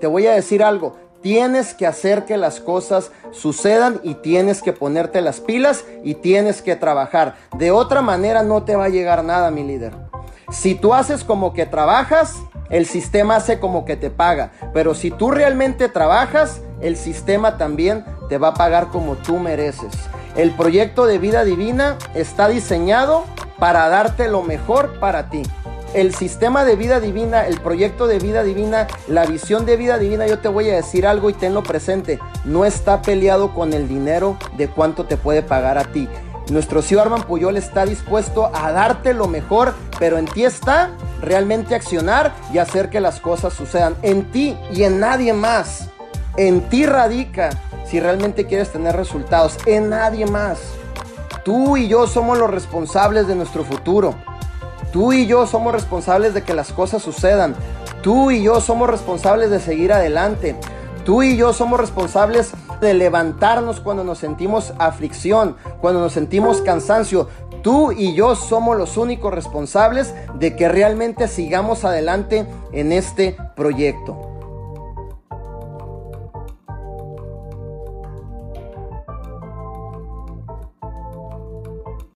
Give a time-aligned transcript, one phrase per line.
[0.00, 0.96] te voy a decir algo.
[1.22, 6.60] Tienes que hacer que las cosas sucedan y tienes que ponerte las pilas y tienes
[6.60, 7.36] que trabajar.
[7.56, 9.94] De otra manera no te va a llegar nada, mi líder.
[10.50, 12.34] Si tú haces como que trabajas,
[12.68, 14.52] el sistema hace como que te paga.
[14.72, 19.94] Pero si tú realmente trabajas, el sistema también te va a pagar como tú mereces.
[20.36, 23.24] El proyecto de vida divina está diseñado
[23.58, 25.42] para darte lo mejor para ti.
[25.94, 30.26] El sistema de vida divina, el proyecto de vida divina, la visión de vida divina,
[30.26, 34.36] yo te voy a decir algo y tenlo presente, no está peleado con el dinero
[34.56, 36.08] de cuánto te puede pagar a ti.
[36.50, 40.90] Nuestro CEO Arman Puyol está dispuesto a darte lo mejor, pero en ti está
[41.22, 43.94] realmente accionar y hacer que las cosas sucedan.
[44.02, 45.90] En ti y en nadie más.
[46.36, 47.50] En ti radica
[47.86, 49.58] si realmente quieres tener resultados.
[49.64, 50.58] En nadie más.
[51.44, 54.16] Tú y yo somos los responsables de nuestro futuro.
[54.94, 57.56] Tú y yo somos responsables de que las cosas sucedan.
[58.00, 60.54] Tú y yo somos responsables de seguir adelante.
[61.04, 67.26] Tú y yo somos responsables de levantarnos cuando nos sentimos aflicción, cuando nos sentimos cansancio.
[67.60, 74.33] Tú y yo somos los únicos responsables de que realmente sigamos adelante en este proyecto.